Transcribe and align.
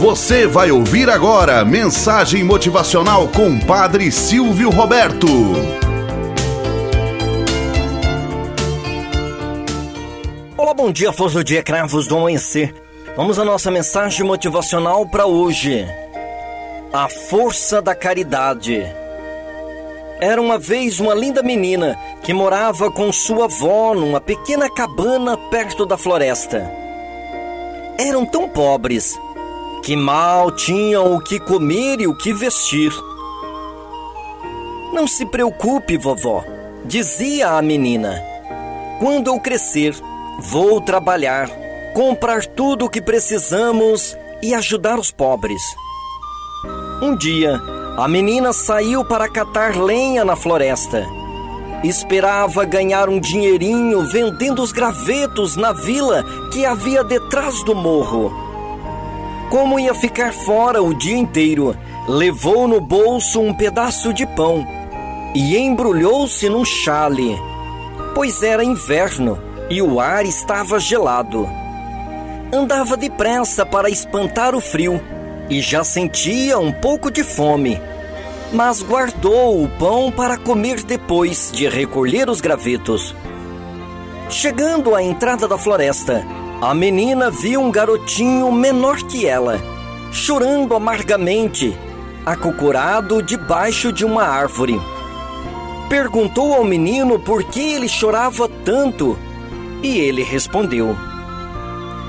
Você 0.00 0.46
vai 0.46 0.70
ouvir 0.70 1.10
agora 1.10 1.62
mensagem 1.62 2.42
motivacional 2.42 3.28
com 3.28 3.60
Padre 3.60 4.10
Silvio 4.10 4.70
Roberto. 4.70 5.26
Olá, 10.56 10.72
bom 10.72 10.90
dia, 10.90 11.12
flores 11.12 11.34
do 11.34 11.44
dia, 11.44 11.62
cravos 11.62 12.06
do 12.06 12.16
amanhecer. 12.16 12.74
Vamos 13.14 13.38
à 13.38 13.44
nossa 13.44 13.70
mensagem 13.70 14.24
motivacional 14.24 15.06
para 15.06 15.26
hoje. 15.26 15.86
A 16.90 17.06
força 17.06 17.82
da 17.82 17.94
caridade. 17.94 18.82
Era 20.18 20.40
uma 20.40 20.56
vez 20.56 20.98
uma 20.98 21.12
linda 21.12 21.42
menina 21.42 21.94
que 22.22 22.32
morava 22.32 22.90
com 22.90 23.12
sua 23.12 23.44
avó 23.44 23.94
numa 23.94 24.18
pequena 24.18 24.70
cabana 24.70 25.36
perto 25.50 25.84
da 25.84 25.98
floresta. 25.98 26.72
Eram 27.98 28.24
tão 28.24 28.48
pobres 28.48 29.20
que 29.90 29.96
mal 29.96 30.52
tinham 30.52 31.16
o 31.16 31.20
que 31.20 31.40
comer 31.40 32.00
e 32.00 32.06
o 32.06 32.14
que 32.14 32.32
vestir. 32.32 32.92
Não 34.94 35.04
se 35.04 35.26
preocupe, 35.26 35.98
vovó, 35.98 36.44
dizia 36.84 37.58
a 37.58 37.60
menina. 37.60 38.22
Quando 39.00 39.26
eu 39.26 39.40
crescer, 39.40 39.92
vou 40.38 40.80
trabalhar, 40.80 41.50
comprar 41.92 42.46
tudo 42.46 42.84
o 42.84 42.88
que 42.88 43.02
precisamos 43.02 44.16
e 44.40 44.54
ajudar 44.54 44.96
os 44.96 45.10
pobres. 45.10 45.60
Um 47.02 47.16
dia, 47.16 47.60
a 47.98 48.06
menina 48.06 48.52
saiu 48.52 49.04
para 49.04 49.28
catar 49.28 49.74
lenha 49.74 50.24
na 50.24 50.36
floresta. 50.36 51.04
Esperava 51.82 52.64
ganhar 52.64 53.08
um 53.08 53.18
dinheirinho 53.18 54.06
vendendo 54.06 54.62
os 54.62 54.70
gravetos 54.70 55.56
na 55.56 55.72
vila 55.72 56.24
que 56.52 56.64
havia 56.64 57.02
detrás 57.02 57.64
do 57.64 57.74
morro. 57.74 58.49
Como 59.50 59.80
ia 59.80 59.92
ficar 59.92 60.32
fora 60.32 60.80
o 60.80 60.94
dia 60.94 61.16
inteiro, 61.16 61.76
levou 62.06 62.68
no 62.68 62.80
bolso 62.80 63.40
um 63.40 63.52
pedaço 63.52 64.14
de 64.14 64.24
pão 64.24 64.64
e 65.34 65.58
embrulhou-se 65.58 66.48
num 66.48 66.64
chale, 66.64 67.36
pois 68.14 68.44
era 68.44 68.62
inverno 68.62 69.42
e 69.68 69.82
o 69.82 69.98
ar 69.98 70.24
estava 70.24 70.78
gelado. 70.78 71.48
Andava 72.52 72.96
depressa 72.96 73.66
para 73.66 73.90
espantar 73.90 74.54
o 74.54 74.60
frio 74.60 75.02
e 75.48 75.60
já 75.60 75.82
sentia 75.82 76.56
um 76.56 76.70
pouco 76.70 77.10
de 77.10 77.24
fome, 77.24 77.80
mas 78.52 78.82
guardou 78.82 79.64
o 79.64 79.68
pão 79.68 80.12
para 80.12 80.36
comer 80.38 80.80
depois 80.84 81.50
de 81.52 81.68
recolher 81.68 82.30
os 82.30 82.40
gravetos. 82.40 83.16
Chegando 84.28 84.94
à 84.94 85.02
entrada 85.02 85.48
da 85.48 85.58
floresta, 85.58 86.24
a 86.60 86.74
menina 86.74 87.30
viu 87.30 87.62
um 87.62 87.70
garotinho 87.70 88.52
menor 88.52 88.98
que 88.98 89.26
ela, 89.26 89.58
chorando 90.12 90.74
amargamente, 90.74 91.74
acocorado 92.24 93.22
debaixo 93.22 93.90
de 93.90 94.04
uma 94.04 94.24
árvore. 94.24 94.78
Perguntou 95.88 96.52
ao 96.52 96.62
menino 96.62 97.18
por 97.18 97.44
que 97.44 97.60
ele 97.72 97.88
chorava 97.88 98.46
tanto 98.62 99.16
e 99.82 99.98
ele 100.00 100.22
respondeu: 100.22 100.94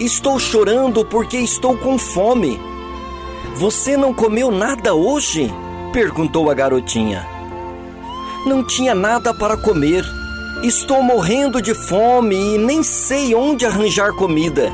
Estou 0.00 0.40
chorando 0.40 1.04
porque 1.04 1.36
estou 1.36 1.76
com 1.76 1.96
fome. 1.96 2.60
Você 3.54 3.96
não 3.96 4.12
comeu 4.12 4.50
nada 4.50 4.92
hoje? 4.92 5.52
perguntou 5.92 6.50
a 6.50 6.54
garotinha. 6.54 7.24
Não 8.44 8.64
tinha 8.64 8.92
nada 8.92 9.32
para 9.32 9.56
comer 9.56 10.04
Estou 10.62 11.02
morrendo 11.02 11.60
de 11.60 11.74
fome 11.74 12.36
e 12.36 12.56
nem 12.56 12.84
sei 12.84 13.34
onde 13.34 13.66
arranjar 13.66 14.12
comida. 14.12 14.70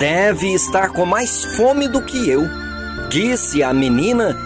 Deve 0.00 0.52
estar 0.52 0.90
com 0.90 1.06
mais 1.06 1.44
fome 1.56 1.86
do 1.86 2.02
que 2.02 2.28
eu, 2.28 2.42
disse 3.08 3.62
a 3.62 3.72
menina 3.72 4.36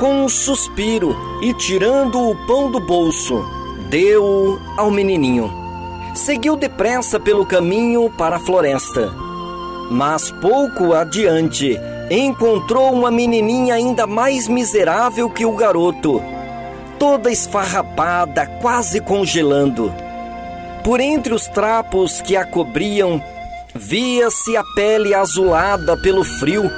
com 0.00 0.24
um 0.24 0.28
suspiro 0.28 1.16
e 1.40 1.54
tirando 1.54 2.18
o 2.18 2.34
pão 2.44 2.72
do 2.72 2.80
bolso, 2.80 3.44
deu 3.88 4.60
ao 4.76 4.90
menininho. 4.90 5.48
Seguiu 6.12 6.56
depressa 6.56 7.20
pelo 7.20 7.46
caminho 7.46 8.10
para 8.10 8.34
a 8.34 8.40
floresta. 8.40 9.14
Mas 9.92 10.28
pouco 10.28 10.92
adiante, 10.92 11.78
encontrou 12.10 12.92
uma 12.92 13.12
menininha 13.12 13.76
ainda 13.76 14.08
mais 14.08 14.48
miserável 14.48 15.30
que 15.30 15.46
o 15.46 15.54
garoto 15.54 16.33
toda 16.98 17.30
esfarrapada, 17.30 18.46
quase 18.60 19.00
congelando. 19.00 19.92
Por 20.82 21.00
entre 21.00 21.32
os 21.32 21.46
trapos 21.46 22.20
que 22.20 22.36
a 22.36 22.44
cobriam, 22.44 23.22
via-se 23.74 24.56
a 24.56 24.62
pele 24.74 25.14
azulada 25.14 25.96
pelo 25.96 26.24
frio 26.24 26.70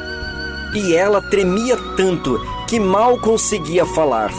e 0.75 0.94
ela 0.94 1.21
tremia 1.21 1.77
tanto 1.97 2.38
que 2.69 2.78
mal 2.78 3.19
conseguia 3.19 3.84
falar. 3.87 4.31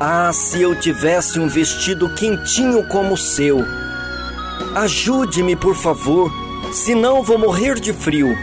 Ah, 0.00 0.30
se 0.32 0.62
eu 0.62 0.78
tivesse 0.78 1.40
um 1.40 1.48
vestido 1.48 2.08
quentinho 2.14 2.86
como 2.86 3.14
o 3.14 3.18
seu! 3.18 3.58
Ajude-me, 4.74 5.56
por 5.56 5.74
favor, 5.74 6.30
senão 6.72 7.22
vou 7.22 7.38
morrer 7.38 7.80
de 7.80 7.92
frio. 7.92 8.36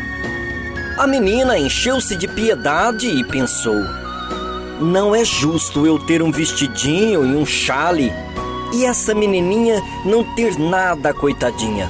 A 0.98 1.08
menina 1.08 1.58
encheu-se 1.58 2.16
de 2.16 2.28
piedade 2.28 3.08
e 3.08 3.24
pensou: 3.24 3.82
não 4.80 5.16
é 5.16 5.24
justo 5.24 5.86
eu 5.86 5.98
ter 5.98 6.22
um 6.22 6.32
vestidinho 6.32 7.26
e 7.26 7.36
um 7.36 7.46
chale 7.46 8.12
e 8.74 8.86
essa 8.86 9.14
menininha 9.14 9.82
não 10.04 10.24
ter 10.36 10.60
nada, 10.60 11.14
coitadinha. 11.14 11.90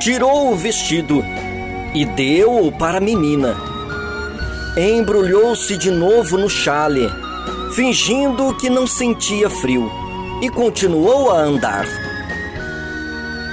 Tirou 0.00 0.52
o 0.52 0.56
vestido 0.56 1.24
e 1.94 2.04
deu-o 2.04 2.70
para 2.72 2.98
a 2.98 3.00
menina. 3.00 3.56
Embrulhou-se 4.76 5.76
de 5.76 5.90
novo 5.90 6.36
no 6.36 6.50
chale, 6.50 7.08
fingindo 7.74 8.54
que 8.56 8.68
não 8.68 8.86
sentia 8.86 9.48
frio, 9.48 9.90
e 10.42 10.50
continuou 10.50 11.30
a 11.30 11.38
andar. 11.38 11.86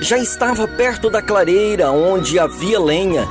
Já 0.01 0.17
estava 0.17 0.67
perto 0.67 1.09
da 1.09 1.21
clareira 1.21 1.91
onde 1.91 2.39
havia 2.39 2.79
lenha 2.79 3.27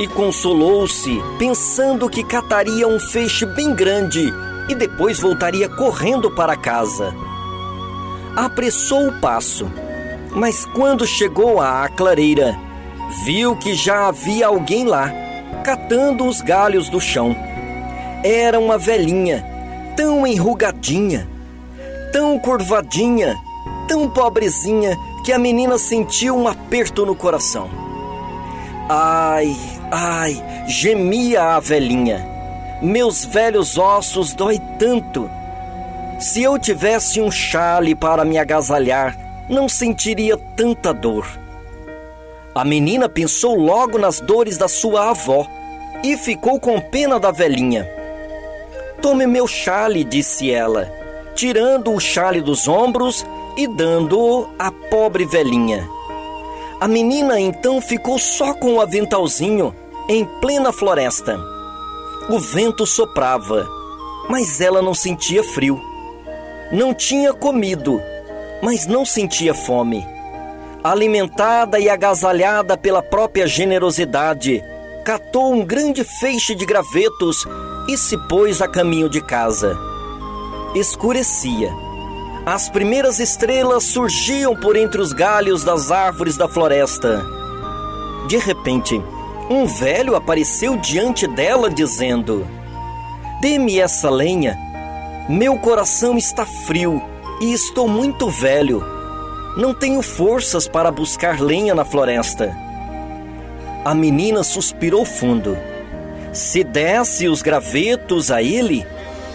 e 0.00 0.06
consolou-se, 0.08 1.22
pensando 1.38 2.08
que 2.08 2.24
cataria 2.24 2.88
um 2.88 2.98
feixe 2.98 3.44
bem 3.44 3.74
grande 3.74 4.32
e 4.66 4.74
depois 4.74 5.20
voltaria 5.20 5.68
correndo 5.68 6.30
para 6.30 6.56
casa. 6.56 7.14
Apressou 8.34 9.08
o 9.08 9.20
passo, 9.20 9.70
mas 10.30 10.64
quando 10.64 11.06
chegou 11.06 11.60
à 11.60 11.86
clareira, 11.86 12.58
viu 13.26 13.54
que 13.54 13.74
já 13.74 14.08
havia 14.08 14.46
alguém 14.46 14.86
lá, 14.86 15.12
catando 15.62 16.24
os 16.24 16.40
galhos 16.40 16.88
do 16.88 16.98
chão. 16.98 17.36
Era 18.24 18.58
uma 18.58 18.78
velhinha, 18.78 19.44
tão 19.94 20.26
enrugadinha, 20.26 21.28
tão 22.10 22.38
curvadinha, 22.38 23.36
tão 23.86 24.08
pobrezinha 24.08 24.96
que 25.26 25.32
a 25.32 25.38
menina 25.38 25.76
sentiu 25.76 26.34
um 26.38 26.48
aperto 26.48 27.04
no 27.04 27.14
coração. 27.14 27.89
Ai, 28.92 29.56
Ai, 29.88 30.42
gemia 30.66 31.54
a 31.54 31.60
velhinha. 31.60 32.26
Meus 32.82 33.24
velhos 33.24 33.78
ossos 33.78 34.34
dói 34.34 34.60
tanto. 34.80 35.30
Se 36.18 36.42
eu 36.42 36.58
tivesse 36.58 37.20
um 37.20 37.30
chale 37.30 37.94
para 37.94 38.24
me 38.24 38.36
agasalhar, 38.36 39.16
não 39.48 39.68
sentiria 39.68 40.36
tanta 40.56 40.92
dor. 40.92 41.24
A 42.52 42.64
menina 42.64 43.08
pensou 43.08 43.54
logo 43.54 43.96
nas 43.96 44.18
dores 44.18 44.58
da 44.58 44.66
sua 44.66 45.10
avó 45.10 45.46
e 46.02 46.16
ficou 46.16 46.58
com 46.58 46.80
pena 46.80 47.20
da 47.20 47.30
velhinha. 47.30 47.88
Tome 49.00 49.24
meu 49.24 49.46
chale, 49.46 50.02
disse 50.02 50.50
ela, 50.50 50.92
tirando 51.36 51.94
o 51.94 52.00
chale 52.00 52.40
dos 52.40 52.66
ombros 52.66 53.24
e 53.56 53.68
dando-o 53.68 54.48
à 54.58 54.72
pobre 54.90 55.24
velhinha. 55.24 55.99
A 56.80 56.88
menina 56.88 57.38
então 57.38 57.78
ficou 57.78 58.18
só 58.18 58.54
com 58.54 58.76
o 58.76 58.80
aventalzinho 58.80 59.74
em 60.08 60.24
plena 60.40 60.72
floresta. 60.72 61.38
O 62.30 62.38
vento 62.38 62.86
soprava, 62.86 63.68
mas 64.30 64.62
ela 64.62 64.80
não 64.80 64.94
sentia 64.94 65.44
frio. 65.44 65.78
Não 66.72 66.94
tinha 66.94 67.34
comido, 67.34 68.00
mas 68.62 68.86
não 68.86 69.04
sentia 69.04 69.52
fome. 69.52 70.06
Alimentada 70.82 71.78
e 71.78 71.90
agasalhada 71.90 72.78
pela 72.78 73.02
própria 73.02 73.46
generosidade, 73.46 74.64
catou 75.04 75.52
um 75.52 75.62
grande 75.62 76.02
feixe 76.02 76.54
de 76.54 76.64
gravetos 76.64 77.46
e 77.88 77.98
se 77.98 78.16
pôs 78.26 78.62
a 78.62 78.66
caminho 78.66 79.10
de 79.10 79.20
casa. 79.20 79.78
Escurecia 80.74 81.70
as 82.46 82.68
primeiras 82.68 83.20
estrelas 83.20 83.84
surgiam 83.84 84.56
por 84.56 84.76
entre 84.76 85.00
os 85.00 85.12
galhos 85.12 85.62
das 85.62 85.90
árvores 85.90 86.36
da 86.36 86.48
floresta. 86.48 87.22
De 88.28 88.38
repente, 88.38 89.00
um 89.50 89.66
velho 89.66 90.16
apareceu 90.16 90.76
diante 90.76 91.26
dela, 91.26 91.68
dizendo: 91.68 92.46
Dê-me 93.42 93.78
essa 93.78 94.08
lenha. 94.08 94.56
Meu 95.28 95.58
coração 95.58 96.16
está 96.16 96.46
frio 96.46 97.02
e 97.40 97.52
estou 97.52 97.86
muito 97.86 98.28
velho. 98.30 98.82
Não 99.56 99.74
tenho 99.74 100.00
forças 100.00 100.66
para 100.66 100.90
buscar 100.90 101.40
lenha 101.40 101.74
na 101.74 101.84
floresta. 101.84 102.56
A 103.84 103.94
menina 103.94 104.44
suspirou 104.44 105.06
fundo 105.06 105.56
Se 106.32 106.62
desse 106.62 107.28
os 107.28 107.42
gravetos 107.42 108.30
a 108.30 108.42
ele, 108.42 108.86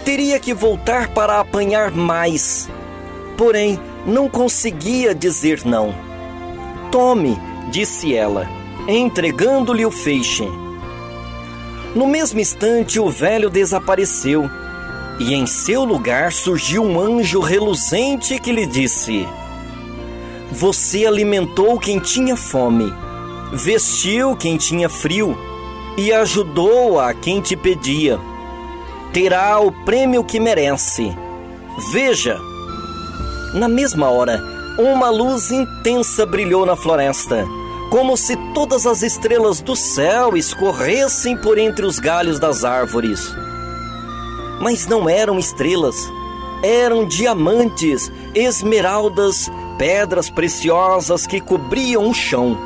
teria 0.04 0.40
que 0.40 0.54
voltar 0.54 1.08
para 1.08 1.40
apanhar 1.40 1.90
mais. 1.90 2.68
Porém, 3.36 3.78
não 4.06 4.28
conseguia 4.28 5.14
dizer 5.14 5.62
não. 5.64 5.94
Tome, 6.90 7.38
disse 7.70 8.14
ela, 8.14 8.48
entregando-lhe 8.88 9.84
o 9.84 9.90
feixe. 9.90 10.48
No 11.94 12.06
mesmo 12.06 12.40
instante, 12.40 13.00
o 13.00 13.10
velho 13.10 13.50
desapareceu 13.50 14.48
e 15.18 15.34
em 15.34 15.46
seu 15.46 15.84
lugar 15.84 16.30
surgiu 16.30 16.82
um 16.82 17.00
anjo 17.00 17.40
reluzente 17.40 18.38
que 18.38 18.52
lhe 18.52 18.66
disse: 18.66 19.26
Você 20.52 21.06
alimentou 21.06 21.78
quem 21.78 21.98
tinha 21.98 22.36
fome, 22.36 22.92
vestiu 23.52 24.36
quem 24.36 24.56
tinha 24.56 24.88
frio 24.88 25.36
e 25.96 26.12
ajudou 26.12 27.00
a 27.00 27.14
quem 27.14 27.40
te 27.40 27.56
pedia. 27.56 28.18
Terá 29.12 29.58
o 29.58 29.72
prêmio 29.84 30.22
que 30.22 30.38
merece. 30.38 31.16
Veja! 31.90 32.38
Na 33.56 33.68
mesma 33.68 34.08
hora, 34.08 34.40
uma 34.78 35.10
luz 35.10 35.50
intensa 35.50 36.24
brilhou 36.24 36.64
na 36.64 36.76
floresta, 36.76 37.44
como 37.90 38.16
se 38.16 38.36
todas 38.54 38.86
as 38.86 39.02
estrelas 39.02 39.60
do 39.60 39.74
céu 39.74 40.36
escorressem 40.36 41.36
por 41.36 41.58
entre 41.58 41.84
os 41.84 41.98
galhos 41.98 42.38
das 42.38 42.62
árvores 42.62 43.34
mas 44.60 44.86
não 44.86 45.08
eram 45.08 45.38
estrelas, 45.38 45.96
eram 46.62 47.06
diamantes, 47.06 48.10
esmeraldas, 48.34 49.50
pedras 49.78 50.30
preciosas 50.30 51.26
que 51.26 51.40
cobriam 51.40 52.08
o 52.08 52.14
chão. 52.14 52.56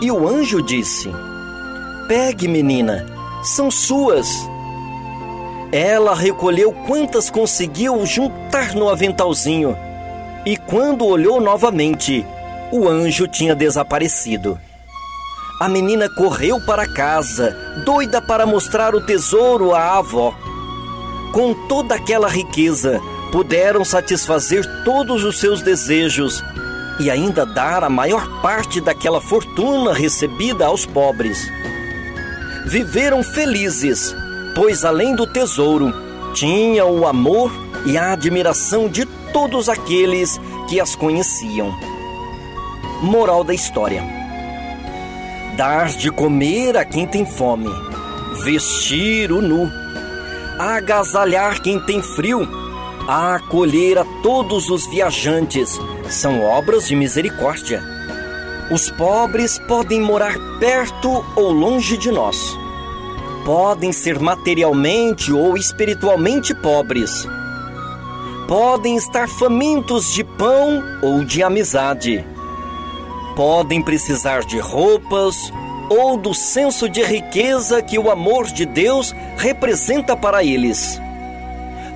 E 0.00 0.10
o 0.10 0.28
anjo 0.28 0.60
disse: 0.60 1.10
Pegue, 2.08 2.48
menina, 2.48 3.06
são 3.42 3.70
suas. 3.70 4.28
Ela 5.72 6.14
recolheu 6.14 6.72
quantas 6.86 7.30
conseguiu 7.30 8.04
juntar 8.06 8.74
no 8.74 8.88
aventalzinho, 8.88 9.76
e 10.44 10.56
quando 10.56 11.06
olhou 11.06 11.40
novamente, 11.40 12.24
o 12.72 12.88
anjo 12.88 13.26
tinha 13.26 13.54
desaparecido. 13.54 14.58
A 15.60 15.68
menina 15.68 16.08
correu 16.08 16.60
para 16.66 16.86
casa, 16.86 17.56
doida 17.84 18.20
para 18.20 18.44
mostrar 18.44 18.94
o 18.94 19.00
tesouro 19.00 19.74
à 19.74 19.98
avó 19.98 20.34
com 21.34 21.52
toda 21.66 21.96
aquela 21.96 22.28
riqueza, 22.28 23.00
puderam 23.32 23.84
satisfazer 23.84 24.64
todos 24.84 25.24
os 25.24 25.40
seus 25.40 25.60
desejos 25.60 26.44
e 27.00 27.10
ainda 27.10 27.44
dar 27.44 27.82
a 27.82 27.90
maior 27.90 28.40
parte 28.40 28.80
daquela 28.80 29.20
fortuna 29.20 29.92
recebida 29.92 30.66
aos 30.66 30.86
pobres. 30.86 31.50
Viveram 32.66 33.24
felizes, 33.24 34.14
pois 34.54 34.84
além 34.84 35.16
do 35.16 35.26
tesouro, 35.26 35.92
tinham 36.32 37.00
o 37.00 37.04
amor 37.04 37.50
e 37.84 37.96
a 37.98 38.12
admiração 38.12 38.88
de 38.88 39.04
todos 39.32 39.68
aqueles 39.68 40.40
que 40.68 40.80
as 40.80 40.94
conheciam. 40.94 41.74
Moral 43.02 43.44
da 43.44 43.54
história: 43.54 44.02
Dar 45.56 45.86
de 45.88 46.10
comer 46.10 46.76
a 46.76 46.84
quem 46.84 47.06
tem 47.06 47.26
fome, 47.26 47.70
vestir 48.44 49.30
o 49.32 49.42
nu 49.42 49.84
agasalhar 50.58 51.60
quem 51.60 51.80
tem 51.80 52.00
frio, 52.00 52.48
acolher 53.08 53.98
a 53.98 54.04
todos 54.22 54.70
os 54.70 54.86
viajantes, 54.86 55.78
são 56.08 56.42
obras 56.42 56.86
de 56.86 56.94
misericórdia. 56.94 57.82
Os 58.70 58.90
pobres 58.90 59.58
podem 59.58 60.00
morar 60.00 60.34
perto 60.58 61.24
ou 61.36 61.52
longe 61.52 61.98
de 61.98 62.10
nós. 62.10 62.56
Podem 63.44 63.92
ser 63.92 64.18
materialmente 64.18 65.32
ou 65.32 65.56
espiritualmente 65.56 66.54
pobres. 66.54 67.26
Podem 68.48 68.94
estar 68.96 69.26
famintos 69.26 70.12
de 70.12 70.22
pão 70.22 70.82
ou 71.02 71.24
de 71.24 71.42
amizade. 71.42 72.22
Podem 73.34 73.80
precisar 73.80 74.44
de 74.44 74.58
roupas 74.58 75.50
ou 75.88 76.18
do 76.18 76.34
senso 76.34 76.88
de 76.88 77.02
riqueza 77.02 77.80
que 77.80 77.98
o 77.98 78.10
amor 78.10 78.44
de 78.46 78.66
Deus 78.66 79.14
representa 79.38 80.14
para 80.14 80.44
eles. 80.44 81.00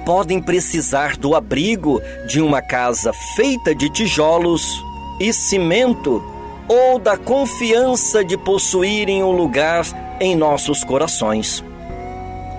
Podem 0.06 0.40
precisar 0.40 1.18
do 1.18 1.34
abrigo 1.34 2.00
de 2.26 2.40
uma 2.40 2.62
casa 2.62 3.12
feita 3.12 3.74
de 3.74 3.90
tijolos 3.90 4.82
e 5.20 5.34
cimento 5.34 6.24
ou 6.66 6.98
da 6.98 7.18
confiança 7.18 8.24
de 8.24 8.38
possuírem 8.38 9.22
um 9.22 9.32
lugar 9.32 9.84
em 10.18 10.34
nossos 10.34 10.82
corações. 10.82 11.62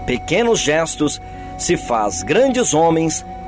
Pequenos 0.06 0.60
gestos 0.60 1.20
se 1.58 1.76
faz 1.76 2.22
grandes 2.22 2.74
homens 2.74 3.26